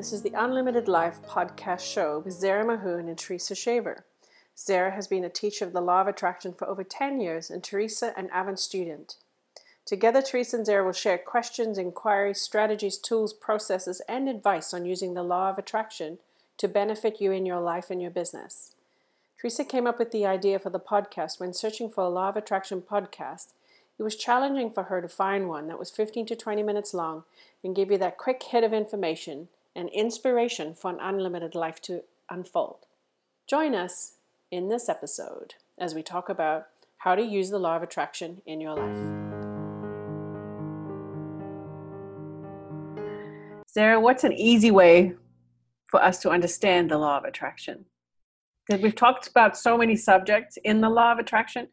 This 0.00 0.14
is 0.14 0.22
the 0.22 0.32
Unlimited 0.34 0.88
Life 0.88 1.20
podcast 1.28 1.80
show 1.80 2.20
with 2.20 2.32
Zara 2.32 2.64
Mahoon 2.64 3.06
and 3.06 3.18
Teresa 3.18 3.54
Shaver. 3.54 4.06
Zara 4.56 4.92
has 4.92 5.06
been 5.06 5.24
a 5.24 5.28
teacher 5.28 5.66
of 5.66 5.74
the 5.74 5.82
law 5.82 6.00
of 6.00 6.06
attraction 6.06 6.54
for 6.54 6.66
over 6.66 6.82
10 6.82 7.20
years, 7.20 7.50
and 7.50 7.62
Teresa 7.62 8.14
an 8.16 8.30
avid 8.32 8.58
student. 8.58 9.16
Together, 9.84 10.22
Teresa 10.22 10.56
and 10.56 10.64
Zara 10.64 10.86
will 10.86 10.94
share 10.94 11.18
questions, 11.18 11.76
inquiries, 11.76 12.40
strategies, 12.40 12.96
tools, 12.96 13.34
processes, 13.34 14.00
and 14.08 14.26
advice 14.26 14.72
on 14.72 14.86
using 14.86 15.12
the 15.12 15.22
law 15.22 15.50
of 15.50 15.58
attraction 15.58 16.16
to 16.56 16.66
benefit 16.66 17.20
you 17.20 17.30
in 17.30 17.44
your 17.44 17.60
life 17.60 17.90
and 17.90 18.00
your 18.00 18.10
business. 18.10 18.72
Teresa 19.38 19.66
came 19.66 19.86
up 19.86 19.98
with 19.98 20.12
the 20.12 20.24
idea 20.24 20.58
for 20.58 20.70
the 20.70 20.80
podcast 20.80 21.38
when 21.38 21.52
searching 21.52 21.90
for 21.90 22.04
a 22.04 22.08
law 22.08 22.30
of 22.30 22.38
attraction 22.38 22.80
podcast. 22.80 23.48
It 23.98 24.02
was 24.02 24.16
challenging 24.16 24.70
for 24.70 24.84
her 24.84 25.02
to 25.02 25.08
find 25.08 25.46
one 25.46 25.68
that 25.68 25.78
was 25.78 25.90
15 25.90 26.24
to 26.24 26.36
20 26.36 26.62
minutes 26.62 26.94
long 26.94 27.24
and 27.62 27.76
give 27.76 27.90
you 27.90 27.98
that 27.98 28.16
quick 28.16 28.42
hit 28.44 28.64
of 28.64 28.72
information 28.72 29.48
and 29.74 29.88
inspiration 29.90 30.74
for 30.74 30.90
an 30.90 30.98
unlimited 31.00 31.54
life 31.54 31.80
to 31.82 32.02
unfold. 32.28 32.86
Join 33.48 33.74
us 33.74 34.16
in 34.50 34.68
this 34.68 34.88
episode 34.88 35.54
as 35.78 35.94
we 35.94 36.02
talk 36.02 36.28
about 36.28 36.66
how 36.98 37.14
to 37.14 37.22
use 37.22 37.50
the 37.50 37.58
law 37.58 37.76
of 37.76 37.82
attraction 37.82 38.42
in 38.46 38.60
your 38.60 38.76
life. 38.76 38.96
Zara, 43.72 44.00
what's 44.00 44.24
an 44.24 44.32
easy 44.32 44.70
way 44.70 45.14
for 45.86 46.02
us 46.02 46.18
to 46.20 46.30
understand 46.30 46.90
the 46.90 46.98
law 46.98 47.18
of 47.18 47.24
attraction? 47.24 47.84
Because 48.66 48.82
we've 48.82 48.94
talked 48.94 49.28
about 49.28 49.56
so 49.56 49.78
many 49.78 49.96
subjects 49.96 50.58
in 50.64 50.80
the 50.80 50.88
law 50.88 51.12
of 51.12 51.18
attraction, 51.18 51.68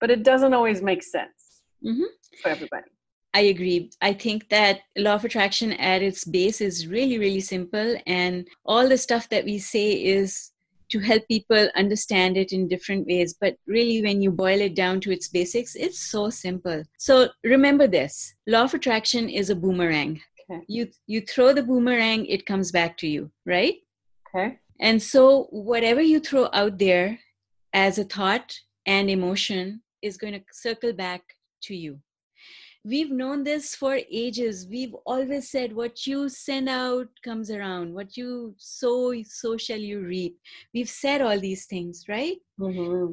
but 0.00 0.10
it 0.10 0.22
doesn't 0.22 0.52
always 0.52 0.82
make 0.82 1.02
sense 1.02 1.62
mm-hmm. 1.84 2.02
for 2.42 2.48
everybody. 2.48 2.90
I 3.36 3.40
agree. 3.40 3.90
I 4.00 4.14
think 4.14 4.48
that 4.48 4.80
law 4.96 5.16
of 5.16 5.26
attraction 5.26 5.74
at 5.74 6.00
its 6.00 6.24
base 6.24 6.62
is 6.62 6.88
really, 6.88 7.18
really 7.18 7.42
simple. 7.42 7.94
And 8.06 8.48
all 8.64 8.88
the 8.88 8.96
stuff 8.96 9.28
that 9.28 9.44
we 9.44 9.58
say 9.58 9.92
is 9.92 10.52
to 10.88 11.00
help 11.00 11.22
people 11.28 11.68
understand 11.76 12.38
it 12.38 12.52
in 12.52 12.66
different 12.66 13.06
ways. 13.06 13.36
But 13.38 13.56
really, 13.66 14.00
when 14.00 14.22
you 14.22 14.30
boil 14.30 14.62
it 14.62 14.74
down 14.74 15.00
to 15.00 15.12
its 15.12 15.28
basics, 15.28 15.74
it's 15.74 15.98
so 15.98 16.30
simple. 16.30 16.82
So 16.96 17.28
remember 17.44 17.86
this 17.86 18.34
law 18.46 18.62
of 18.62 18.72
attraction 18.72 19.28
is 19.28 19.50
a 19.50 19.54
boomerang. 19.54 20.22
Okay. 20.50 20.62
You, 20.66 20.88
you 21.06 21.20
throw 21.20 21.52
the 21.52 21.62
boomerang, 21.62 22.24
it 22.24 22.46
comes 22.46 22.72
back 22.72 22.96
to 22.98 23.06
you, 23.06 23.30
right? 23.44 23.74
Okay. 24.34 24.58
And 24.80 25.02
so, 25.02 25.48
whatever 25.50 26.00
you 26.00 26.20
throw 26.20 26.48
out 26.54 26.78
there 26.78 27.18
as 27.74 27.98
a 27.98 28.04
thought 28.04 28.58
and 28.86 29.10
emotion 29.10 29.82
is 30.00 30.16
going 30.16 30.32
to 30.32 30.40
circle 30.52 30.94
back 30.94 31.20
to 31.64 31.76
you 31.76 32.00
we've 32.86 33.10
known 33.10 33.42
this 33.42 33.74
for 33.74 33.98
ages. 34.10 34.66
We've 34.70 34.94
always 35.04 35.50
said 35.50 35.74
what 35.74 36.06
you 36.06 36.28
send 36.28 36.68
out 36.68 37.08
comes 37.24 37.50
around. 37.50 37.92
What 37.92 38.16
you 38.16 38.54
sow 38.58 39.12
so 39.24 39.56
shall 39.56 39.78
you 39.78 40.00
reap. 40.00 40.38
We've 40.72 40.88
said 40.88 41.20
all 41.20 41.38
these 41.38 41.66
things 41.66 42.04
right? 42.08 42.36
Mm-hmm. 42.60 43.12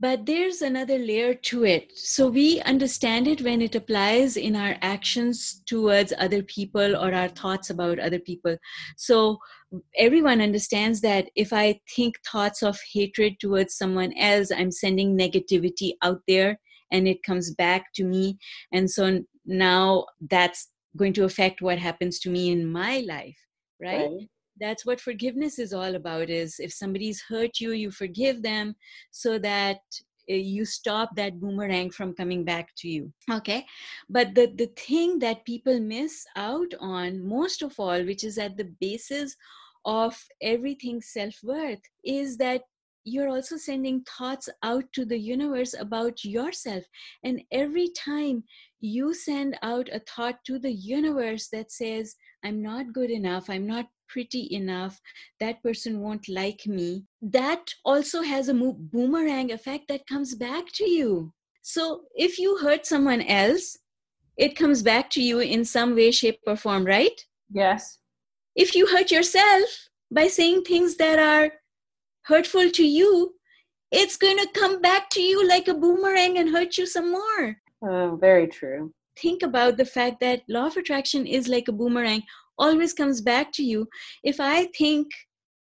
but 0.00 0.24
there's 0.26 0.62
another 0.62 0.98
layer 0.98 1.34
to 1.48 1.64
it. 1.64 1.92
So 1.96 2.28
we 2.28 2.60
understand 2.62 3.28
it 3.28 3.42
when 3.42 3.60
it 3.62 3.74
applies 3.74 4.36
in 4.36 4.56
our 4.56 4.76
actions 4.82 5.62
towards 5.66 6.12
other 6.18 6.42
people 6.42 6.96
or 6.96 7.14
our 7.14 7.28
thoughts 7.28 7.70
about 7.70 7.98
other 7.98 8.18
people. 8.18 8.56
So 8.96 9.38
everyone 9.96 10.40
understands 10.40 11.00
that 11.00 11.28
if 11.34 11.52
i 11.52 11.78
think 11.94 12.14
thoughts 12.30 12.62
of 12.62 12.78
hatred 12.92 13.38
towards 13.40 13.74
someone 13.74 14.12
else 14.18 14.50
i'm 14.50 14.70
sending 14.70 15.16
negativity 15.16 15.92
out 16.02 16.20
there 16.28 16.58
and 16.92 17.08
it 17.08 17.22
comes 17.24 17.52
back 17.54 17.92
to 17.94 18.04
me. 18.04 18.38
And 18.72 18.88
so 18.88 19.22
now 19.44 20.06
that's 20.30 20.68
going 20.96 21.12
to 21.14 21.24
affect 21.24 21.62
what 21.62 21.78
happens 21.78 22.18
to 22.20 22.30
me 22.30 22.50
in 22.50 22.70
my 22.70 22.98
life 23.06 23.38
right, 23.80 24.10
right. 24.10 24.28
that's 24.60 24.84
what 24.84 25.00
forgiveness 25.00 25.58
is 25.58 25.72
all 25.72 25.94
about 25.94 26.30
is 26.30 26.56
if 26.58 26.72
somebody's 26.72 27.22
hurt 27.28 27.60
you 27.60 27.72
you 27.72 27.90
forgive 27.90 28.42
them 28.42 28.74
so 29.10 29.38
that 29.38 29.78
eh, 30.28 30.34
you 30.36 30.64
stop 30.64 31.10
that 31.16 31.40
boomerang 31.40 31.90
from 31.90 32.14
coming 32.14 32.44
back 32.44 32.68
to 32.76 32.88
you 32.88 33.12
okay? 33.30 33.64
But 34.08 34.34
the 34.34 34.52
the 34.54 34.70
thing 34.76 35.18
that 35.20 35.44
people 35.44 35.80
miss 35.80 36.26
out 36.36 36.72
on 36.80 37.26
most 37.26 37.62
of 37.62 37.74
all 37.78 38.04
which 38.04 38.24
is 38.24 38.38
at 38.38 38.56
the 38.56 38.70
basis 38.80 39.36
of 39.84 40.16
everything 40.40 41.00
self-worth 41.02 41.80
is 42.04 42.36
that 42.36 42.62
you're 43.04 43.28
also 43.28 43.56
sending 43.56 44.04
thoughts 44.18 44.48
out 44.62 44.84
to 44.92 45.04
the 45.04 45.18
universe 45.18 45.74
about 45.78 46.24
yourself. 46.24 46.84
And 47.24 47.42
every 47.50 47.88
time 47.88 48.44
you 48.80 49.14
send 49.14 49.56
out 49.62 49.88
a 49.92 50.00
thought 50.00 50.36
to 50.46 50.58
the 50.58 50.72
universe 50.72 51.48
that 51.52 51.72
says, 51.72 52.14
I'm 52.44 52.62
not 52.62 52.92
good 52.92 53.10
enough, 53.10 53.48
I'm 53.48 53.66
not 53.66 53.86
pretty 54.08 54.48
enough, 54.52 55.00
that 55.40 55.62
person 55.62 56.00
won't 56.00 56.28
like 56.28 56.66
me, 56.66 57.04
that 57.22 57.72
also 57.84 58.22
has 58.22 58.48
a 58.48 58.54
boomerang 58.54 59.52
effect 59.52 59.88
that 59.88 60.06
comes 60.06 60.34
back 60.34 60.64
to 60.74 60.88
you. 60.88 61.32
So 61.62 62.02
if 62.14 62.38
you 62.38 62.58
hurt 62.58 62.84
someone 62.84 63.22
else, 63.22 63.78
it 64.36 64.56
comes 64.56 64.82
back 64.82 65.10
to 65.10 65.22
you 65.22 65.40
in 65.40 65.64
some 65.64 65.94
way, 65.94 66.10
shape, 66.10 66.40
or 66.46 66.56
form, 66.56 66.84
right? 66.84 67.18
Yes. 67.50 67.98
If 68.56 68.74
you 68.74 68.86
hurt 68.86 69.10
yourself 69.10 69.88
by 70.10 70.26
saying 70.26 70.64
things 70.64 70.96
that 70.96 71.18
are 71.18 71.52
hurtful 72.24 72.70
to 72.70 72.84
you, 72.84 73.34
it's 73.90 74.16
going 74.16 74.38
to 74.38 74.48
come 74.54 74.80
back 74.80 75.10
to 75.10 75.20
you 75.20 75.46
like 75.46 75.68
a 75.68 75.74
boomerang 75.74 76.38
and 76.38 76.50
hurt 76.50 76.78
you 76.78 76.86
some 76.86 77.12
more. 77.12 77.56
Oh, 77.84 78.16
very 78.20 78.46
true. 78.46 78.92
Think 79.20 79.42
about 79.42 79.76
the 79.76 79.84
fact 79.84 80.20
that 80.20 80.42
law 80.48 80.66
of 80.66 80.76
attraction 80.76 81.26
is 81.26 81.48
like 81.48 81.68
a 81.68 81.72
boomerang, 81.72 82.22
always 82.58 82.94
comes 82.94 83.20
back 83.20 83.52
to 83.52 83.62
you. 83.62 83.88
If 84.24 84.40
I 84.40 84.66
think, 84.78 85.08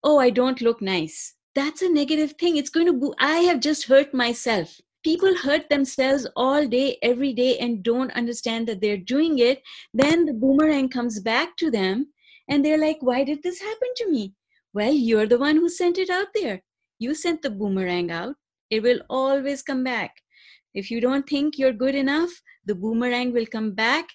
oh, 0.04 0.18
I 0.18 0.30
don't 0.30 0.60
look 0.60 0.80
nice, 0.80 1.34
that's 1.54 1.82
a 1.82 1.88
negative 1.88 2.34
thing. 2.38 2.56
It's 2.56 2.70
going 2.70 2.86
to, 2.86 2.92
bo- 2.92 3.14
I 3.18 3.38
have 3.38 3.60
just 3.60 3.86
hurt 3.86 4.14
myself. 4.14 4.80
People 5.02 5.34
hurt 5.34 5.68
themselves 5.70 6.26
all 6.36 6.68
day, 6.68 6.98
every 7.02 7.32
day, 7.32 7.58
and 7.58 7.82
don't 7.82 8.12
understand 8.12 8.68
that 8.68 8.80
they're 8.80 8.98
doing 8.98 9.38
it. 9.38 9.62
Then 9.94 10.26
the 10.26 10.34
boomerang 10.34 10.90
comes 10.90 11.20
back 11.20 11.56
to 11.56 11.70
them, 11.70 12.12
and 12.48 12.64
they're 12.64 12.78
like, 12.78 12.98
why 13.00 13.24
did 13.24 13.42
this 13.42 13.60
happen 13.60 13.88
to 13.96 14.10
me? 14.10 14.34
Well, 14.72 14.92
you're 14.92 15.26
the 15.26 15.38
one 15.38 15.56
who 15.56 15.68
sent 15.68 15.98
it 15.98 16.10
out 16.10 16.28
there. 16.34 16.62
You 16.98 17.14
sent 17.14 17.42
the 17.42 17.50
boomerang 17.50 18.10
out. 18.10 18.36
It 18.70 18.82
will 18.82 19.00
always 19.08 19.62
come 19.62 19.82
back. 19.82 20.14
If 20.74 20.90
you 20.90 21.00
don't 21.00 21.28
think 21.28 21.58
you're 21.58 21.72
good 21.72 21.94
enough, 21.94 22.30
the 22.64 22.74
boomerang 22.74 23.32
will 23.32 23.46
come 23.46 23.72
back 23.72 24.06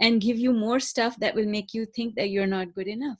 and 0.00 0.20
give 0.20 0.38
you 0.38 0.52
more 0.52 0.80
stuff 0.80 1.16
that 1.20 1.34
will 1.34 1.46
make 1.46 1.72
you 1.72 1.86
think 1.86 2.16
that 2.16 2.30
you're 2.30 2.46
not 2.46 2.74
good 2.74 2.88
enough. 2.88 3.18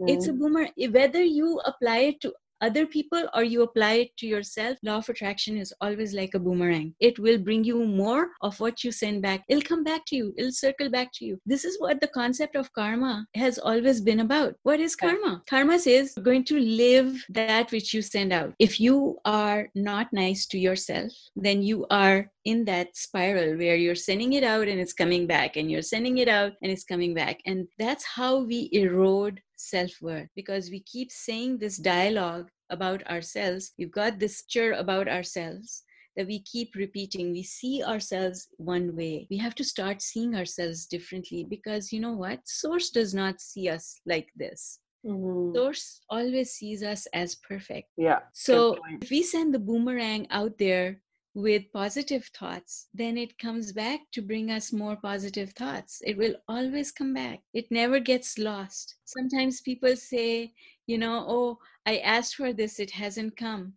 Mm. 0.00 0.10
It's 0.10 0.28
a 0.28 0.32
boomerang. 0.32 0.70
Whether 0.90 1.24
you 1.24 1.60
apply 1.64 1.98
it 1.98 2.20
to 2.20 2.32
other 2.60 2.86
people 2.86 3.28
or 3.34 3.42
you 3.42 3.62
apply 3.62 3.92
it 3.92 4.16
to 4.18 4.26
yourself, 4.26 4.78
law 4.82 4.96
of 4.98 5.08
attraction 5.08 5.56
is 5.56 5.72
always 5.80 6.14
like 6.14 6.34
a 6.34 6.38
boomerang. 6.38 6.94
It 7.00 7.18
will 7.18 7.38
bring 7.38 7.64
you 7.64 7.84
more 7.84 8.30
of 8.42 8.58
what 8.60 8.84
you 8.84 8.92
send 8.92 9.22
back. 9.22 9.44
It'll 9.48 9.62
come 9.62 9.84
back 9.84 10.04
to 10.06 10.16
you, 10.16 10.34
it'll 10.36 10.52
circle 10.52 10.90
back 10.90 11.10
to 11.14 11.24
you. 11.24 11.38
This 11.46 11.64
is 11.64 11.80
what 11.80 12.00
the 12.00 12.08
concept 12.08 12.56
of 12.56 12.72
karma 12.72 13.26
has 13.34 13.58
always 13.58 14.00
been 14.00 14.20
about. 14.20 14.54
What 14.62 14.80
is 14.80 14.96
karma? 14.96 15.42
Karma 15.48 15.78
says 15.78 16.14
you're 16.16 16.24
going 16.24 16.44
to 16.44 16.58
live 16.58 17.24
that 17.30 17.70
which 17.72 17.94
you 17.94 18.02
send 18.02 18.32
out. 18.32 18.54
If 18.58 18.80
you 18.80 19.18
are 19.24 19.68
not 19.74 20.12
nice 20.12 20.46
to 20.48 20.58
yourself, 20.58 21.12
then 21.36 21.62
you 21.62 21.86
are 21.90 22.30
in 22.44 22.64
that 22.64 22.96
spiral 22.96 23.56
where 23.58 23.76
you're 23.76 23.94
sending 23.94 24.32
it 24.32 24.44
out 24.44 24.66
and 24.66 24.80
it's 24.80 24.92
coming 24.92 25.26
back, 25.26 25.56
and 25.56 25.70
you're 25.70 25.82
sending 25.82 26.18
it 26.18 26.28
out 26.28 26.52
and 26.62 26.72
it's 26.72 26.84
coming 26.84 27.14
back. 27.14 27.40
And 27.46 27.68
that's 27.78 28.04
how 28.04 28.44
we 28.44 28.68
erode 28.72 29.40
self 29.60 29.90
worth 30.00 30.28
because 30.34 30.70
we 30.70 30.80
keep 30.80 31.12
saying 31.12 31.58
this 31.58 31.76
dialogue 31.76 32.48
about 32.70 33.06
ourselves. 33.06 33.72
We've 33.78 33.90
got 33.90 34.18
this 34.18 34.42
picture 34.42 34.72
about 34.72 35.08
ourselves 35.08 35.84
that 36.16 36.26
we 36.26 36.42
keep 36.42 36.74
repeating. 36.74 37.32
We 37.32 37.42
see 37.42 37.82
ourselves 37.84 38.48
one 38.56 38.96
way. 38.96 39.26
We 39.30 39.36
have 39.38 39.54
to 39.56 39.64
start 39.64 40.02
seeing 40.02 40.34
ourselves 40.34 40.86
differently 40.86 41.46
because 41.48 41.92
you 41.92 42.00
know 42.00 42.12
what? 42.12 42.40
Source 42.44 42.90
does 42.90 43.14
not 43.14 43.40
see 43.40 43.68
us 43.68 44.00
like 44.06 44.28
this. 44.36 44.80
Mm-hmm. 45.06 45.54
Source 45.54 46.00
always 46.10 46.52
sees 46.52 46.82
us 46.82 47.06
as 47.14 47.36
perfect. 47.36 47.88
Yeah. 47.96 48.20
So 48.32 48.78
if 49.00 49.10
we 49.10 49.22
send 49.22 49.54
the 49.54 49.58
boomerang 49.58 50.26
out 50.30 50.58
there 50.58 51.00
with 51.40 51.72
positive 51.72 52.26
thoughts, 52.26 52.88
then 52.94 53.16
it 53.16 53.38
comes 53.38 53.72
back 53.72 54.00
to 54.12 54.22
bring 54.22 54.50
us 54.50 54.72
more 54.72 54.96
positive 54.96 55.50
thoughts. 55.50 56.02
It 56.04 56.16
will 56.16 56.34
always 56.48 56.92
come 56.92 57.14
back, 57.14 57.40
it 57.54 57.70
never 57.70 57.98
gets 57.98 58.38
lost. 58.38 58.96
Sometimes 59.04 59.60
people 59.60 59.96
say, 59.96 60.52
you 60.86 60.98
know, 60.98 61.24
oh, 61.28 61.58
I 61.86 61.98
asked 61.98 62.36
for 62.36 62.52
this, 62.52 62.78
it 62.78 62.90
hasn't 62.90 63.36
come. 63.36 63.74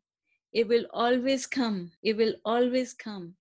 It 0.52 0.68
will 0.68 0.86
always 0.94 1.48
come, 1.48 1.92
it 2.04 2.18
will 2.18 2.34
always 2.46 2.94
come. 2.94 3.36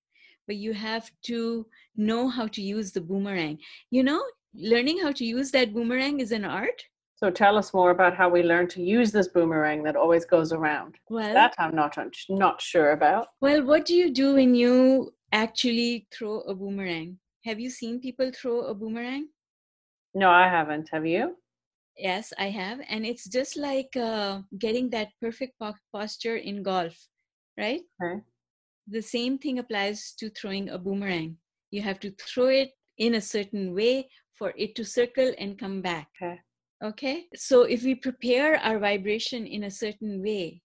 But 0.46 0.56
you 0.56 0.72
have 0.72 1.10
to 1.22 1.66
know 1.96 2.28
how 2.28 2.46
to 2.48 2.62
use 2.62 2.92
the 2.92 3.00
boomerang. 3.00 3.58
You 3.90 4.02
know, 4.02 4.22
learning 4.54 4.98
how 5.00 5.12
to 5.12 5.24
use 5.24 5.50
that 5.52 5.72
boomerang 5.72 6.20
is 6.20 6.32
an 6.32 6.44
art 6.44 6.82
so 7.22 7.30
tell 7.30 7.56
us 7.56 7.72
more 7.72 7.90
about 7.90 8.16
how 8.16 8.28
we 8.28 8.42
learn 8.42 8.66
to 8.66 8.82
use 8.82 9.12
this 9.12 9.28
boomerang 9.28 9.84
that 9.84 9.94
always 9.94 10.24
goes 10.24 10.52
around. 10.52 10.96
Well, 11.08 11.32
that 11.32 11.54
I'm 11.56 11.72
not 11.72 11.96
not 12.28 12.60
sure 12.60 12.90
about. 12.90 13.28
Well, 13.40 13.64
what 13.64 13.84
do 13.86 13.94
you 13.94 14.12
do 14.12 14.34
when 14.34 14.56
you 14.56 15.14
actually 15.30 16.08
throw 16.12 16.40
a 16.40 16.54
boomerang? 16.54 17.18
Have 17.44 17.60
you 17.60 17.70
seen 17.70 18.00
people 18.00 18.32
throw 18.34 18.62
a 18.62 18.74
boomerang? 18.74 19.28
No, 20.14 20.30
I 20.30 20.48
haven't. 20.48 20.88
Have 20.92 21.06
you? 21.06 21.36
Yes, 21.96 22.32
I 22.38 22.50
have. 22.50 22.80
And 22.88 23.06
it's 23.06 23.28
just 23.28 23.56
like 23.56 23.96
uh, 23.96 24.40
getting 24.58 24.90
that 24.90 25.08
perfect 25.20 25.52
po- 25.60 25.84
posture 25.94 26.38
in 26.38 26.64
golf, 26.64 26.96
right? 27.56 27.82
Okay. 28.02 28.20
The 28.88 29.02
same 29.02 29.38
thing 29.38 29.60
applies 29.60 30.12
to 30.18 30.28
throwing 30.30 30.70
a 30.70 30.78
boomerang. 30.78 31.36
You 31.70 31.82
have 31.82 32.00
to 32.00 32.10
throw 32.18 32.48
it 32.48 32.70
in 32.98 33.14
a 33.14 33.20
certain 33.20 33.74
way 33.74 34.08
for 34.34 34.52
it 34.56 34.74
to 34.74 34.84
circle 34.84 35.32
and 35.38 35.56
come 35.56 35.82
back. 35.82 36.08
Okay. 36.20 36.40
Okay. 36.82 37.26
So 37.34 37.62
if 37.62 37.84
we 37.84 37.94
prepare 37.94 38.56
our 38.58 38.78
vibration 38.78 39.46
in 39.46 39.64
a 39.64 39.70
certain 39.70 40.20
way 40.22 40.62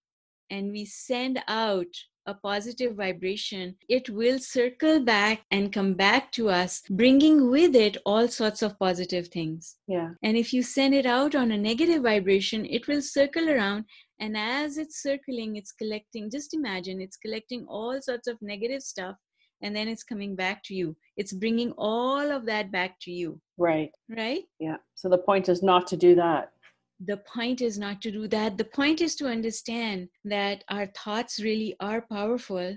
and 0.49 0.71
we 0.71 0.85
send 0.85 1.39
out 1.47 1.93
a 2.25 2.33
positive 2.33 2.95
vibration, 2.95 3.75
it 3.87 4.09
will 4.09 4.39
circle 4.39 4.99
back 4.99 5.43
and 5.51 5.71
come 5.71 5.93
back 5.93 6.31
to 6.33 6.49
us, 6.49 6.81
bringing 6.89 7.49
with 7.49 7.75
it 7.75 7.97
all 8.05 8.27
sorts 8.27 8.61
of 8.61 8.77
positive 8.79 9.27
things. 9.29 9.77
Yeah. 9.87 10.09
And 10.23 10.35
if 10.35 10.53
you 10.53 10.61
send 10.63 10.93
it 10.93 11.05
out 11.05 11.35
on 11.35 11.51
a 11.51 11.57
negative 11.57 12.03
vibration, 12.03 12.65
it 12.65 12.87
will 12.87 13.01
circle 13.01 13.49
around. 13.49 13.85
And 14.19 14.35
as 14.35 14.77
it's 14.77 15.01
circling, 15.01 15.55
it's 15.55 15.71
collecting, 15.71 16.29
just 16.29 16.53
imagine 16.53 16.99
it's 16.99 17.17
collecting 17.17 17.65
all 17.69 18.01
sorts 18.01 18.27
of 18.27 18.37
negative 18.41 18.81
stuff 18.81 19.15
and 19.61 19.75
then 19.75 19.87
it's 19.87 20.03
coming 20.03 20.35
back 20.35 20.63
to 20.63 20.73
you. 20.75 20.95
It's 21.17 21.33
bringing 21.33 21.71
all 21.77 22.31
of 22.31 22.45
that 22.45 22.71
back 22.71 22.99
to 23.01 23.11
you, 23.11 23.39
Right. 23.57 23.91
right? 24.09 24.43
Yeah. 24.59 24.77
So 24.95 25.09
the 25.09 25.17
point 25.17 25.49
is 25.49 25.61
not 25.63 25.87
to 25.87 25.97
do 25.97 26.15
that. 26.15 26.51
the 26.99 27.17
point 27.17 27.61
is 27.61 27.77
not 27.77 28.01
to 28.01 28.11
do 28.11 28.27
that. 28.27 28.57
The 28.57 28.65
point 28.79 29.01
is 29.01 29.15
to 29.17 29.27
understand 29.27 30.09
that 30.25 30.63
our 30.69 30.87
thoughts 30.87 31.39
really 31.39 31.75
are 31.79 32.01
powerful 32.01 32.75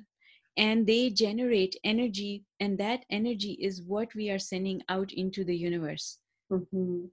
and 0.59 0.87
they 0.87 1.09
generate 1.09 1.75
energy, 1.85 2.45
and 2.59 2.77
that 2.77 3.05
energy 3.09 3.53
is 3.69 3.83
what 3.83 4.09
we 4.15 4.29
are 4.31 4.39
sending 4.39 4.83
out 4.91 5.11
into 5.13 5.43
the 5.45 5.57
universe. 5.57 6.19
hmm 6.51 7.07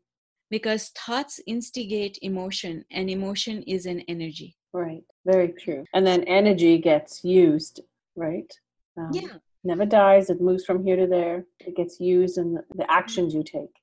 Because 0.50 0.90
thoughts 1.06 1.40
instigate 1.46 2.18
emotion, 2.22 2.84
and 2.92 3.10
emotion 3.10 3.64
is 3.64 3.86
an 3.86 4.00
energy. 4.08 4.56
Right. 4.74 5.04
Very 5.26 5.50
true. 5.64 5.84
And 5.94 6.06
then 6.06 6.24
energy 6.26 6.78
gets 6.78 7.24
used, 7.24 7.80
right? 8.16 8.52
Um, 8.98 9.12
Yeah, 9.14 9.36
Never 9.68 9.86
dies. 9.86 10.30
It 10.30 10.40
moves 10.40 10.64
from 10.64 10.82
here 10.86 10.96
to 10.96 11.08
there. 11.08 11.46
It 11.60 11.76
gets 11.76 12.00
used 12.00 12.38
in 12.38 12.54
the, 12.56 12.64
the 12.80 12.90
actions 12.90 13.34
you 13.34 13.44
take. 13.44 13.76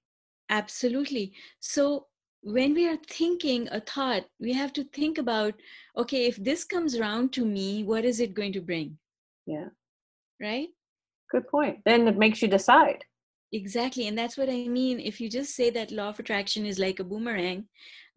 absolutely. 0.49 1.27
So 1.61 2.07
when 2.43 2.75
we 2.75 2.89
are 2.89 2.99
thinking 3.21 3.69
a 3.71 3.81
thought, 3.81 4.25
we 4.41 4.53
have 4.53 4.73
to 4.75 4.85
think 4.85 5.19
about 5.19 5.55
okay, 6.03 6.23
if 6.27 6.37
this 6.49 6.65
comes 6.65 6.97
around 6.97 7.33
to 7.35 7.45
me, 7.45 7.85
what 7.85 8.05
is 8.05 8.19
it 8.21 8.35
going 8.41 8.55
to 8.55 8.61
bring? 8.61 8.97
Yeah. 9.47 9.69
Right? 10.41 10.69
Good 11.31 11.47
point. 11.49 11.79
Then 11.85 12.09
it 12.09 12.17
makes 12.25 12.41
you 12.43 12.49
decide. 12.49 13.05
Exactly. 13.53 14.09
And 14.09 14.17
that's 14.19 14.37
what 14.39 14.49
I 14.49 14.61
mean. 14.79 14.99
If 15.01 15.21
you 15.21 15.29
just 15.29 15.55
say 15.55 15.71
that 15.71 15.93
law 15.99 16.09
of 16.09 16.19
attraction 16.19 16.67
is 16.67 16.79
like 16.79 16.99
a 17.01 17.05
boomerang, 17.05 17.67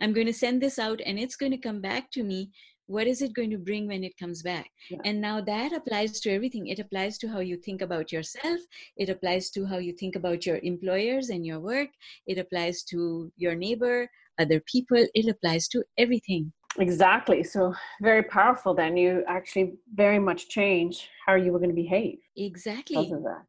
I'm 0.01 0.13
going 0.13 0.27
to 0.27 0.33
send 0.43 0.61
this 0.61 0.79
out 0.79 0.99
and 1.05 1.19
it's 1.19 1.35
going 1.35 1.51
to 1.51 1.65
come 1.67 1.81
back 1.81 2.11
to 2.11 2.23
me. 2.23 2.49
What 2.88 3.06
is 3.06 3.22
it 3.22 3.34
going 3.34 3.51
to 3.51 3.57
bring 3.57 3.88
when 3.88 4.04
it 4.04 4.18
comes 4.18 4.42
back? 4.42 4.69
Yeah. 4.89 5.00
And 5.06 5.22
now 5.22 5.42
that 5.42 5.74
applies 5.74 6.19
to 6.22 6.31
everything. 6.31 6.68
It 6.68 6.80
applies 6.80 7.18
to 7.19 7.28
how 7.28 7.39
you 7.39 7.57
think 7.57 7.81
about 7.81 8.12
yourself. 8.12 8.60
It 8.95 9.10
applies 9.10 9.50
to 9.51 9.66
how 9.66 9.78
you 9.78 9.94
think 9.94 10.16
about 10.16 10.45
your 10.45 10.60
employers 10.63 11.30
and 11.30 11.45
your 11.45 11.60
work. 11.60 11.89
It 12.25 12.38
applies 12.38 12.84
to 12.84 13.31
your 13.36 13.56
neighbor, 13.56 14.10
other 14.39 14.62
people. 14.62 15.06
It 15.13 15.28
applies 15.28 15.68
to 15.69 15.84
everything. 15.98 16.54
Exactly. 16.80 17.44
So 17.44 17.74
very 18.01 18.24
powerful. 18.24 18.74
Then 18.74 18.95
you 18.95 19.24
actually 19.28 19.74
very 19.94 20.19
much 20.19 20.48
change 20.48 21.10
how 21.25 21.36
you 21.36 21.51
were 21.51 21.60
going 21.60 21.72
to 21.72 21.75
behave 21.75 22.19
Exactly. 22.38 22.98
because 22.98 23.12
of 23.12 23.24
that. 23.24 23.44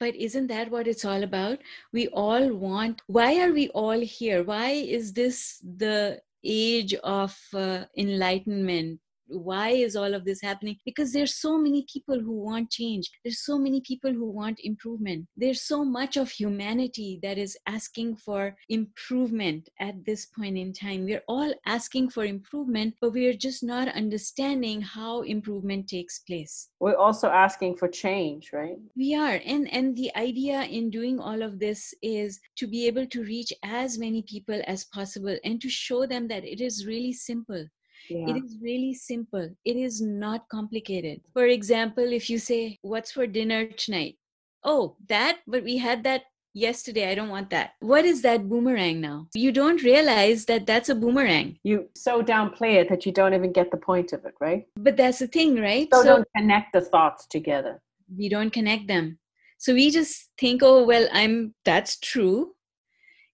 But 0.00 0.14
isn't 0.14 0.46
that 0.46 0.70
what 0.70 0.86
it's 0.86 1.04
all 1.04 1.24
about? 1.24 1.58
We 1.92 2.06
all 2.08 2.54
want, 2.54 3.02
why 3.08 3.40
are 3.40 3.52
we 3.52 3.68
all 3.70 3.98
here? 4.00 4.44
Why 4.44 4.70
is 4.70 5.12
this 5.12 5.58
the 5.76 6.20
age 6.44 6.94
of 6.94 7.38
uh, 7.54 7.86
enlightenment? 7.96 9.00
Why 9.28 9.70
is 9.70 9.96
all 9.96 10.14
of 10.14 10.24
this 10.24 10.40
happening? 10.40 10.76
Because 10.84 11.12
there's 11.12 11.36
so 11.36 11.58
many 11.58 11.86
people 11.92 12.18
who 12.20 12.32
want 12.32 12.70
change. 12.70 13.10
There's 13.24 13.44
so 13.44 13.58
many 13.58 13.80
people 13.80 14.12
who 14.12 14.30
want 14.30 14.58
improvement. 14.62 15.26
There's 15.36 15.62
so 15.62 15.84
much 15.84 16.16
of 16.16 16.30
humanity 16.30 17.18
that 17.22 17.38
is 17.38 17.56
asking 17.66 18.16
for 18.16 18.56
improvement 18.68 19.68
at 19.80 20.04
this 20.04 20.26
point 20.26 20.56
in 20.56 20.72
time. 20.72 21.04
We're 21.04 21.22
all 21.28 21.52
asking 21.66 22.10
for 22.10 22.24
improvement, 22.24 22.94
but 23.00 23.12
we 23.12 23.26
are 23.28 23.34
just 23.34 23.62
not 23.62 23.88
understanding 23.88 24.80
how 24.80 25.22
improvement 25.22 25.88
takes 25.88 26.20
place 26.20 26.68
We're 26.80 26.96
also 26.96 27.28
asking 27.28 27.76
for 27.76 27.88
change, 27.88 28.50
right? 28.52 28.78
we 28.96 29.14
are 29.14 29.40
and 29.44 29.72
and 29.72 29.96
the 29.96 30.10
idea 30.16 30.62
in 30.62 30.90
doing 30.90 31.18
all 31.20 31.42
of 31.42 31.58
this 31.58 31.94
is 32.02 32.40
to 32.56 32.66
be 32.66 32.86
able 32.86 33.06
to 33.06 33.22
reach 33.22 33.52
as 33.62 33.98
many 33.98 34.22
people 34.22 34.60
as 34.66 34.84
possible 34.84 35.36
and 35.44 35.60
to 35.60 35.68
show 35.68 36.06
them 36.06 36.28
that 36.28 36.44
it 36.44 36.60
is 36.60 36.86
really 36.86 37.12
simple 37.12 37.66
Yeah. 38.10 38.30
it 38.30 38.44
is 38.44 38.56
really 38.62 38.94
simple. 38.94 39.48
It 39.64 39.76
is 39.76 40.00
not 40.00 40.48
complicated. 40.48 41.20
For 41.32 41.46
example 41.46 42.12
if 42.12 42.28
you 42.30 42.38
say 42.38 42.78
what's 42.82 43.12
for 43.12 43.26
dinner 43.26 43.66
tonight? 43.66 44.16
Oh 44.64 44.96
that 45.08 45.38
but 45.46 45.62
we 45.64 45.76
had 45.78 46.02
that 46.04 46.22
yesterday. 46.54 47.10
I 47.10 47.14
don't 47.14 47.28
want 47.28 47.50
that. 47.50 47.72
What 47.80 48.04
is 48.04 48.22
that 48.22 48.48
boomerang 48.48 49.00
now? 49.00 49.28
You 49.34 49.52
don't 49.52 49.82
realize 49.82 50.44
that 50.46 50.66
that's 50.66 50.88
a 50.88 50.94
boomerang. 50.94 51.58
You 51.62 51.88
so 51.94 52.22
downplay 52.22 52.74
it 52.80 52.88
that 52.88 53.06
you 53.06 53.12
don't 53.12 53.34
even 53.34 53.52
get 53.52 53.70
the 53.70 53.76
point 53.76 54.12
of 54.12 54.24
it, 54.24 54.34
right? 54.40 54.64
but 54.76 54.96
that's 54.96 55.18
the 55.20 55.28
thing 55.28 55.60
right? 55.60 55.88
So, 55.94 56.02
don't 56.04 56.28
connect 56.36 56.72
the 56.72 56.80
thoughts 56.80 57.26
together. 57.26 57.80
we 58.16 58.28
don't 58.28 58.52
connect 58.52 58.88
them. 58.88 59.18
So 59.58 59.74
we 59.74 59.90
just 59.90 60.30
think 60.38 60.62
oh 60.62 60.84
well 60.84 61.08
i'm 61.12 61.52
that's 61.64 61.98
true 61.98 62.54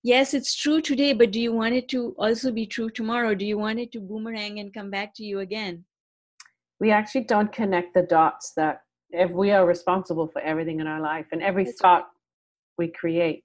yes 0.04 0.34
it's 0.34 0.54
true 0.54 0.80
today 0.82 1.12
but 1.14 1.30
do 1.32 1.40
you 1.40 1.52
want 1.52 1.74
it 1.74 1.88
to 1.88 2.14
also 2.18 2.52
be 2.52 2.66
true 2.66 2.90
tomorrow 2.90 3.34
do 3.34 3.46
you 3.46 3.58
want 3.58 3.78
it 3.78 3.90
to 3.90 4.00
boomerang 4.00 4.58
and 4.60 4.72
come 4.74 4.90
back 4.90 5.14
to 5.14 5.24
you 5.24 5.40
again 5.40 5.84
We 6.80 6.90
actually 6.90 7.24
don't 7.24 7.50
connect 7.52 7.94
the 7.94 8.02
dots 8.02 8.52
that 8.56 8.80
if 9.10 9.30
we 9.30 9.50
are 9.56 9.64
responsible 9.66 10.26
for 10.34 10.40
everything 10.42 10.80
in 10.80 10.86
our 10.86 11.00
life 11.00 11.26
and 11.32 11.42
every 11.42 11.64
That's 11.64 11.80
thought 11.80 12.06
we 12.78 12.88
create. 13.00 13.44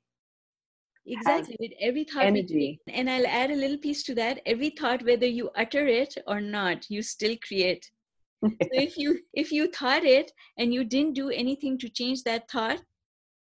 exactly 1.05 1.55
with 1.59 1.71
every 1.79 2.03
thought 2.03 2.23
we 2.33 2.39
energy. 2.39 2.53
create- 2.53 2.97
and 2.99 3.09
i'll 3.13 3.27
add 3.41 3.51
a 3.51 3.59
little 3.63 3.77
piece 3.85 4.03
to 4.07 4.15
that 4.21 4.41
every 4.53 4.71
thought 4.81 5.05
whether 5.09 5.29
you 5.37 5.49
utter 5.63 5.85
it 5.87 6.17
or 6.27 6.39
not 6.41 6.89
you 6.95 7.01
still 7.01 7.35
create 7.47 7.89
so 8.43 8.75
if 8.87 8.97
you 9.03 9.15
if 9.43 9.51
you 9.57 9.67
thought 9.79 10.03
it 10.17 10.31
and 10.57 10.73
you 10.77 10.83
didn't 10.95 11.13
do 11.23 11.29
anything 11.43 11.77
to 11.83 11.89
change 12.01 12.23
that 12.29 12.49
thought 12.55 12.81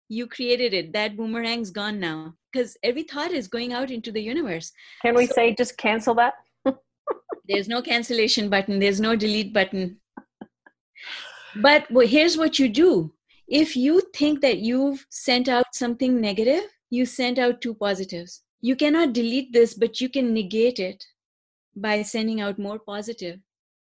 you 0.10 0.28
created 0.28 0.74
it. 0.74 0.94
That 0.94 1.18
boomerang's 1.18 1.70
gone 1.72 2.00
now. 2.00 2.34
Because 2.52 2.78
every 2.84 3.04
thought 3.04 3.32
is 3.32 3.48
going 3.48 3.74
out 3.74 3.92
into 3.92 4.12
the 4.12 4.22
universe. 4.22 4.72
Can 5.02 5.16
we 5.16 5.28
So- 5.28 5.34
say 5.36 5.56
just 5.56 5.78
cancel 5.78 6.16
that? 6.16 6.34
there's 7.48 7.68
no 7.68 7.82
cancellation 7.82 8.50
button. 8.50 8.80
There's 8.80 9.00
no 9.02 9.16
delete 9.16 9.54
button. 9.54 10.00
But 11.62 11.90
well, 11.92 12.08
here's 12.08 12.38
what 12.38 12.60
you 12.60 12.70
do. 12.70 13.14
If 13.48 13.76
you 13.76 14.02
think 14.14 14.42
that 14.42 14.58
you've 14.60 15.06
sent 15.10 15.48
out 15.48 15.66
something 15.74 16.20
negative 16.20 16.64
you 16.90 17.06
sent 17.06 17.38
out 17.38 17.60
two 17.62 17.74
positives. 17.74 18.44
You 18.62 18.76
cannot 18.76 19.14
delete 19.14 19.52
this 19.54 19.74
but 19.74 20.00
you 20.00 20.10
can 20.10 20.34
negate 20.34 20.80
it 20.80 21.04
by 21.76 22.02
sending 22.02 22.42
out 22.42 22.58
more 22.58 22.80
positive. 22.80 23.40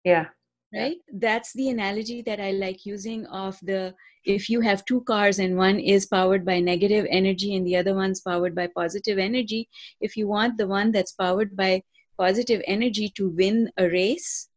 Yeah. 0.04 0.26
Yeah. 0.72 0.82
right? 0.82 0.96
That's 1.12 1.52
the 1.54 1.70
analogy 1.70 2.22
that 2.22 2.40
i 2.40 2.50
like 2.52 2.84
using 2.86 3.26
of 3.26 3.58
the 3.62 3.94
if 4.24 4.48
you 4.48 4.60
have 4.60 4.84
two 4.84 5.00
cars 5.02 5.38
and 5.38 5.56
one 5.56 5.78
is 5.78 6.06
powered 6.06 6.44
by 6.44 6.60
negative 6.60 7.06
energy 7.10 7.54
and 7.56 7.66
the 7.66 7.76
other 7.76 7.94
one's 7.94 8.20
powered 8.20 8.54
by 8.54 8.66
positive 8.66 9.18
energy 9.18 9.68
if 10.00 10.16
you 10.16 10.28
want 10.28 10.58
the 10.58 10.66
one 10.66 10.92
that's 10.92 11.12
powered 11.12 11.56
by 11.56 11.82
positive 12.18 12.60
energy 12.66 13.08
to 13.16 13.30
win 13.30 13.70
a 13.78 13.88
race 13.88 14.48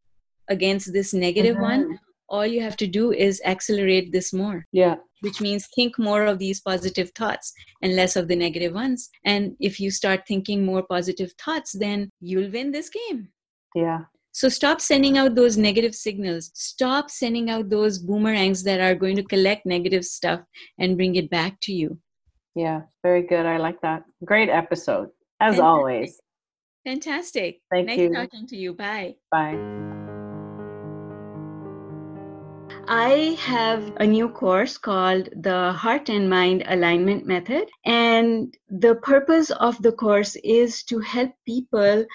against 0.49 0.91
this 0.91 1.13
negative 1.13 1.57
one 1.57 1.85
Mhm. 1.85 1.99
all 2.29 2.45
you 2.45 2.61
have 2.61 2.75
to 2.77 2.87
do 2.87 3.11
is 3.13 3.41
accelerate 3.45 4.11
this 4.11 4.33
more 4.33 4.65
Yeah. 4.71 4.95
which 5.21 5.39
means 5.39 5.67
think 5.75 5.97
more 5.97 6.25
of 6.25 6.39
these 6.39 6.59
positive 6.59 7.11
thoughts 7.11 7.53
and 7.81 7.95
less 7.95 8.15
of 8.17 8.27
the 8.27 8.35
negative 8.35 8.73
ones 8.73 9.09
and 9.23 9.55
if 9.59 9.79
you 9.79 9.89
start 9.91 10.27
thinking 10.27 10.65
more 10.65 10.83
positive 10.83 11.31
thoughts 11.43 11.71
then 11.71 12.09
you'll 12.19 12.51
win 12.51 12.71
this 12.71 12.89
game 12.89 13.29
Yeah. 13.75 14.01
So 14.33 14.49
stop 14.49 14.81
sending 14.81 15.15
out 15.19 15.35
those 15.35 15.57
negative 15.57 15.93
signals. 15.93 16.49
Stop 16.55 17.11
sending 17.11 17.51
out 17.51 17.69
those 17.69 17.99
boomerangs 17.99 18.63
that 18.63 18.81
are 18.81 18.95
going 18.95 19.15
to 19.17 19.23
collect 19.23 19.63
negative 19.63 20.03
stuff 20.03 20.41
and 20.79 20.97
bring 20.97 21.15
it 21.15 21.29
back 21.29 21.59
to 21.61 21.71
you. 21.71 21.99
Yeah. 22.55 22.81
Very 23.03 23.21
good. 23.21 23.45
I 23.45 23.57
like 23.57 23.79
that. 23.81 24.03
Great 24.25 24.49
episode. 24.49 25.09
As 25.39 25.57
Fantastic. 25.57 25.63
always. 25.63 26.21
Fantastic. 26.83 27.59
Thank 27.71 27.91
you. 27.91 28.09
nice 28.09 28.09
you. 28.09 28.15
talking 28.15 28.47
to 28.47 28.57
you. 28.57 28.73
Bye. 28.73 29.15
Bye. 29.29 29.57
I 32.87 33.37
have 33.39 33.93
a 33.97 34.07
new 34.07 34.29
course 34.29 34.79
called 34.79 35.29
the 35.43 35.71
Heart 35.73 36.09
and 36.09 36.27
Mind 36.27 36.63
Alignment 36.67 37.27
Method. 37.27 37.69
And 37.85 38.51
the 38.67 38.95
purpose 38.95 39.51
of 39.51 39.79
the 39.83 39.91
course 39.91 40.35
is 40.43 40.83
to 40.85 40.99
help 40.99 41.31
people 41.45 42.05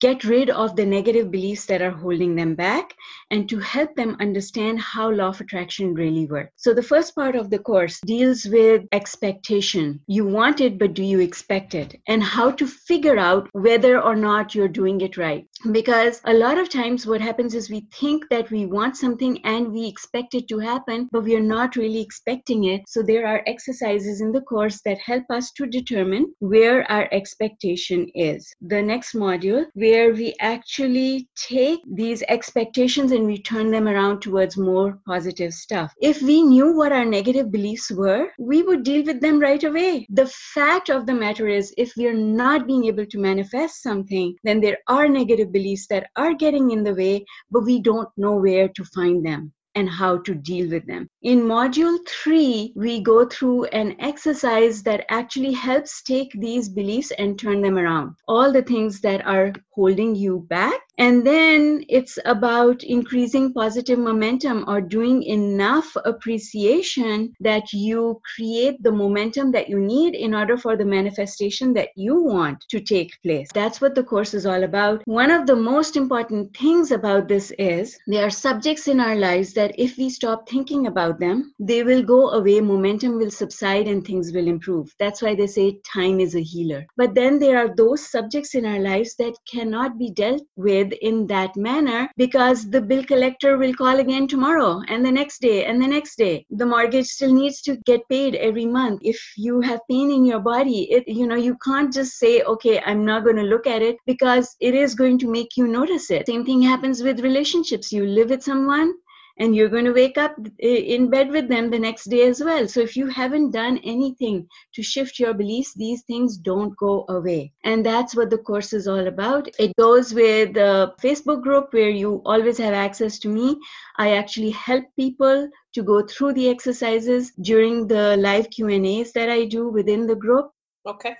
get 0.00 0.24
rid 0.24 0.50
of 0.50 0.76
the 0.76 0.84
negative 0.84 1.30
beliefs 1.30 1.66
that 1.66 1.82
are 1.82 1.90
holding 1.90 2.36
them 2.36 2.54
back 2.54 2.94
and 3.30 3.48
to 3.48 3.58
help 3.58 3.94
them 3.96 4.16
understand 4.20 4.78
how 4.78 5.10
law 5.10 5.28
of 5.28 5.40
attraction 5.40 5.94
really 5.94 6.26
works. 6.26 6.52
So 6.56 6.74
the 6.74 6.82
first 6.82 7.14
part 7.14 7.34
of 7.34 7.50
the 7.50 7.58
course 7.58 8.00
deals 8.04 8.44
with 8.46 8.84
expectation. 8.92 10.00
You 10.06 10.26
want 10.26 10.60
it, 10.60 10.78
but 10.78 10.94
do 10.94 11.02
you 11.02 11.20
expect 11.20 11.74
it? 11.74 11.98
And 12.06 12.22
how 12.22 12.50
to 12.52 12.66
figure 12.66 13.18
out 13.18 13.48
whether 13.52 14.00
or 14.00 14.14
not 14.14 14.54
you're 14.54 14.68
doing 14.68 15.00
it 15.00 15.16
right. 15.16 15.46
Because 15.72 16.20
a 16.24 16.34
lot 16.34 16.58
of 16.58 16.68
times 16.68 17.06
what 17.06 17.20
happens 17.20 17.54
is 17.54 17.70
we 17.70 17.86
think 17.92 18.28
that 18.30 18.50
we 18.50 18.66
want 18.66 18.96
something 18.96 19.44
and 19.44 19.72
we 19.72 19.86
expect 19.86 20.34
it 20.34 20.48
to 20.48 20.58
happen, 20.58 21.08
but 21.10 21.24
we 21.24 21.34
are 21.36 21.40
not 21.40 21.76
really 21.76 22.00
expecting 22.00 22.64
it. 22.64 22.82
So 22.86 23.02
there 23.02 23.26
are 23.26 23.42
exercises 23.46 24.20
in 24.20 24.32
the 24.32 24.42
course 24.42 24.80
that 24.84 24.98
help 24.98 25.24
us 25.30 25.52
to 25.52 25.66
determine 25.66 26.34
where 26.38 26.90
our 26.90 27.08
expectation 27.12 28.08
is. 28.14 28.54
The 28.60 28.82
next 28.82 29.14
module, 29.14 29.64
where 29.86 30.12
we 30.12 30.34
actually 30.40 31.28
take 31.36 31.80
these 31.86 32.24
expectations 32.28 33.12
and 33.12 33.24
we 33.24 33.40
turn 33.40 33.70
them 33.70 33.86
around 33.86 34.20
towards 34.20 34.56
more 34.56 34.98
positive 35.06 35.52
stuff. 35.54 35.94
If 36.00 36.20
we 36.22 36.42
knew 36.42 36.76
what 36.76 36.90
our 36.90 37.04
negative 37.04 37.52
beliefs 37.52 37.92
were, 37.92 38.30
we 38.36 38.64
would 38.64 38.82
deal 38.82 39.04
with 39.04 39.20
them 39.20 39.38
right 39.38 39.62
away. 39.62 40.06
The 40.10 40.26
fact 40.26 40.90
of 40.90 41.06
the 41.06 41.14
matter 41.14 41.46
is, 41.46 41.72
if 41.78 41.92
we're 41.96 42.20
not 42.42 42.66
being 42.66 42.86
able 42.86 43.06
to 43.06 43.18
manifest 43.18 43.82
something, 43.82 44.34
then 44.42 44.60
there 44.60 44.78
are 44.88 45.08
negative 45.08 45.52
beliefs 45.52 45.86
that 45.86 46.10
are 46.16 46.34
getting 46.34 46.72
in 46.72 46.82
the 46.82 46.94
way, 46.94 47.24
but 47.52 47.64
we 47.64 47.80
don't 47.80 48.08
know 48.16 48.34
where 48.34 48.68
to 48.68 48.84
find 48.86 49.24
them 49.24 49.52
and 49.76 49.88
how 49.88 50.18
to 50.18 50.34
deal 50.34 50.70
with 50.70 50.86
them. 50.86 51.08
In 51.22 51.42
module 51.42 51.98
three, 52.08 52.72
we 52.74 53.00
go 53.00 53.26
through 53.26 53.64
an 53.66 53.94
exercise 54.00 54.82
that 54.82 55.04
actually 55.08 55.52
helps 55.52 56.02
take 56.02 56.32
these 56.32 56.68
beliefs 56.68 57.12
and 57.18 57.38
turn 57.38 57.60
them 57.60 57.78
around. 57.78 58.14
All 58.26 58.52
the 58.52 58.62
things 58.62 59.00
that 59.02 59.24
are 59.26 59.52
holding 59.76 60.14
you 60.14 60.46
back. 60.48 60.80
And 60.98 61.26
then 61.26 61.84
it's 61.90 62.18
about 62.24 62.82
increasing 62.82 63.52
positive 63.52 63.98
momentum 63.98 64.64
or 64.66 64.80
doing 64.80 65.22
enough 65.24 65.94
appreciation 66.06 67.34
that 67.40 67.70
you 67.74 68.18
create 68.34 68.82
the 68.82 68.92
momentum 68.92 69.52
that 69.52 69.68
you 69.68 69.78
need 69.78 70.14
in 70.14 70.34
order 70.34 70.56
for 70.56 70.74
the 70.74 70.86
manifestation 70.86 71.74
that 71.74 71.90
you 71.96 72.22
want 72.22 72.64
to 72.70 72.80
take 72.80 73.20
place. 73.22 73.48
That's 73.52 73.82
what 73.82 73.94
the 73.94 74.04
course 74.04 74.32
is 74.32 74.46
all 74.46 74.64
about. 74.64 75.02
One 75.06 75.30
of 75.30 75.46
the 75.46 75.56
most 75.56 75.96
important 75.96 76.56
things 76.56 76.90
about 76.90 77.28
this 77.28 77.52
is 77.58 77.98
there 78.06 78.24
are 78.24 78.30
subjects 78.30 78.88
in 78.88 78.98
our 78.98 79.16
lives 79.16 79.52
that 79.52 79.65
if 79.76 79.96
we 79.96 80.10
stop 80.10 80.48
thinking 80.48 80.86
about 80.86 81.18
them, 81.18 81.54
they 81.58 81.82
will 81.82 82.02
go 82.02 82.30
away, 82.30 82.60
momentum 82.60 83.18
will 83.18 83.30
subside, 83.30 83.88
and 83.88 84.06
things 84.06 84.32
will 84.32 84.46
improve. 84.46 84.94
That's 84.98 85.22
why 85.22 85.34
they 85.34 85.46
say 85.46 85.80
time 85.92 86.20
is 86.20 86.34
a 86.34 86.42
healer. 86.42 86.86
But 86.96 87.14
then 87.14 87.38
there 87.38 87.58
are 87.58 87.74
those 87.74 88.08
subjects 88.08 88.54
in 88.54 88.64
our 88.64 88.80
lives 88.80 89.14
that 89.16 89.36
cannot 89.50 89.98
be 89.98 90.10
dealt 90.10 90.42
with 90.56 90.92
in 91.02 91.26
that 91.28 91.56
manner 91.56 92.08
because 92.16 92.70
the 92.70 92.80
bill 92.80 93.04
collector 93.04 93.58
will 93.58 93.74
call 93.74 93.98
again 93.98 94.28
tomorrow 94.28 94.82
and 94.88 95.04
the 95.04 95.12
next 95.12 95.40
day 95.40 95.64
and 95.64 95.80
the 95.80 95.88
next 95.88 96.16
day. 96.16 96.46
The 96.50 96.66
mortgage 96.66 97.06
still 97.06 97.32
needs 97.32 97.62
to 97.62 97.76
get 97.86 98.08
paid 98.08 98.34
every 98.34 98.66
month. 98.66 99.00
If 99.02 99.20
you 99.36 99.60
have 99.60 99.80
pain 99.90 100.10
in 100.10 100.24
your 100.24 100.40
body, 100.40 100.90
it 100.90 101.08
you 101.08 101.26
know 101.26 101.36
you 101.36 101.56
can't 101.64 101.92
just 101.92 102.18
say, 102.18 102.42
okay, 102.42 102.80
I'm 102.84 103.04
not 103.04 103.24
going 103.24 103.36
to 103.36 103.42
look 103.42 103.66
at 103.66 103.82
it 103.82 103.96
because 104.06 104.56
it 104.60 104.74
is 104.74 104.94
going 104.94 105.18
to 105.20 105.30
make 105.30 105.56
you 105.56 105.66
notice 105.66 106.10
it. 106.10 106.26
Same 106.26 106.44
thing 106.44 106.62
happens 106.62 107.02
with 107.02 107.20
relationships. 107.20 107.92
You 107.92 108.06
live 108.06 108.30
with 108.30 108.42
someone 108.42 108.94
and 109.38 109.54
you're 109.54 109.68
going 109.68 109.84
to 109.84 109.92
wake 109.92 110.18
up 110.18 110.34
eh, 110.60 110.94
in 110.94 111.10
bed 111.10 111.30
with 111.30 111.48
them 111.48 111.70
the 111.70 111.78
next 111.78 112.04
day 112.04 112.26
as 112.26 112.42
well. 112.42 112.66
So 112.68 112.80
if 112.80 112.96
you 112.96 113.06
haven't 113.06 113.50
done 113.50 113.78
anything 113.84 114.48
to 114.74 114.82
shift 114.82 115.18
your 115.18 115.34
beliefs, 115.34 115.74
these 115.74 116.02
things 116.02 116.36
don't 116.36 116.76
go 116.76 117.04
away. 117.08 117.52
And 117.64 117.84
that's 117.84 118.14
what 118.16 118.30
the 118.30 118.38
course 118.38 118.72
is 118.72 118.88
all 118.88 119.06
about. 119.06 119.48
It 119.58 119.74
goes 119.76 120.14
with 120.14 120.54
the 120.54 120.94
Facebook 121.02 121.42
group 121.42 121.72
where 121.72 121.90
you 121.90 122.22
always 122.24 122.58
have 122.58 122.74
access 122.74 123.18
to 123.20 123.28
me. 123.28 123.56
I 123.96 124.16
actually 124.16 124.50
help 124.50 124.84
people 124.96 125.48
to 125.74 125.82
go 125.82 126.06
through 126.06 126.34
the 126.34 126.48
exercises 126.48 127.32
during 127.42 127.86
the 127.86 128.16
live 128.16 128.50
Q&As 128.50 129.12
that 129.12 129.28
I 129.28 129.44
do 129.44 129.68
within 129.68 130.06
the 130.06 130.16
group. 130.16 130.50
Okay. 130.86 131.14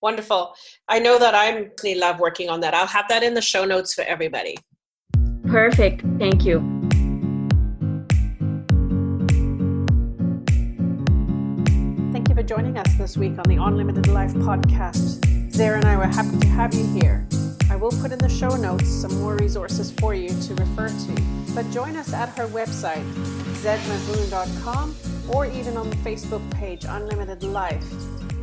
Wonderful. 0.00 0.54
I 0.88 1.00
know 1.00 1.18
that 1.18 1.34
I'm 1.34 1.72
love 1.98 2.20
working 2.20 2.48
on 2.48 2.60
that. 2.60 2.72
I'll 2.72 2.86
have 2.86 3.08
that 3.08 3.24
in 3.24 3.34
the 3.34 3.42
show 3.42 3.64
notes 3.64 3.94
for 3.94 4.02
everybody. 4.02 4.56
Perfect. 5.44 6.04
Thank 6.18 6.44
you. 6.44 6.77
Joining 12.48 12.78
us 12.78 12.94
this 12.94 13.14
week 13.18 13.36
on 13.36 13.44
the 13.44 13.62
Unlimited 13.62 14.06
Life 14.06 14.32
podcast. 14.32 15.52
Zara 15.52 15.76
and 15.76 15.84
I 15.84 15.98
were 15.98 16.06
happy 16.06 16.38
to 16.38 16.46
have 16.46 16.72
you 16.72 16.86
here. 16.98 17.26
I 17.68 17.76
will 17.76 17.90
put 17.90 18.10
in 18.10 18.18
the 18.18 18.28
show 18.30 18.48
notes 18.48 18.88
some 18.88 19.20
more 19.20 19.36
resources 19.36 19.92
for 19.92 20.14
you 20.14 20.30
to 20.30 20.54
refer 20.54 20.88
to. 20.88 21.22
But 21.54 21.70
join 21.70 21.94
us 21.94 22.14
at 22.14 22.30
her 22.38 22.46
website, 22.46 23.04
zedmahoon.com, 23.60 24.96
or 25.28 25.44
even 25.44 25.76
on 25.76 25.90
the 25.90 25.96
Facebook 25.96 26.50
page 26.52 26.86
Unlimited 26.88 27.42
Life, 27.42 27.86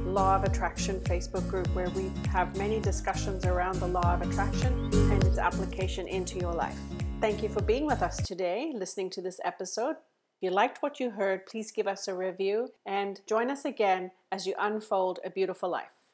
Law 0.06 0.36
of 0.36 0.44
Attraction 0.44 1.00
Facebook 1.00 1.50
group, 1.50 1.68
where 1.74 1.90
we 1.90 2.12
have 2.30 2.56
many 2.58 2.80
discussions 2.80 3.44
around 3.44 3.80
the 3.80 3.88
law 3.88 4.14
of 4.14 4.22
attraction 4.22 4.88
and 4.94 5.24
its 5.24 5.40
application 5.40 6.08
into 6.08 6.38
your 6.38 6.54
life. 6.54 6.78
Thank 7.22 7.42
you 7.42 7.50
for 7.50 7.64
being 7.64 7.88
with 7.88 8.04
us 8.04 8.18
today, 8.18 8.72
listening 8.76 9.10
to 9.12 9.22
this 9.24 9.40
episode 9.44 9.96
you 10.46 10.52
liked 10.52 10.84
what 10.84 11.00
you 11.00 11.10
heard, 11.10 11.48
please 11.48 11.72
give 11.72 11.88
us 11.88 12.08
a 12.08 12.14
review 12.14 12.70
and 12.86 13.20
join 13.28 13.50
us 13.50 13.66
again 13.66 14.12
as 14.32 14.46
you 14.46 14.54
unfold 14.60 15.20
a 15.26 15.30
beautiful 15.32 15.70
life. 15.70 16.05